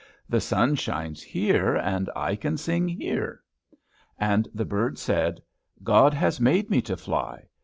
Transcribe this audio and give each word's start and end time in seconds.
the 0.27 0.41
sun 0.41 0.73
shines 0.73 1.21
here, 1.21 1.75
and 1.75 2.09
I 2.15 2.35
can 2.35 2.57
sing 2.57 2.87
here." 2.87 3.43
And 4.17 4.47
the 4.51 4.65
bird 4.65 4.97
said, 4.97 5.43
"God 5.83 6.15
has 6.15 6.41
made 6.41 6.71
me 6.71 6.81
to 6.81 6.97
fly. 6.97 7.49